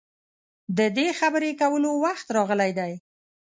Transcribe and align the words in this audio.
د 0.77 0.79
دې 0.97 1.07
خبرې 1.19 1.51
کولو 1.61 1.91
وخت 2.05 2.27
راغلی 2.37 2.71
دی. 2.79 2.93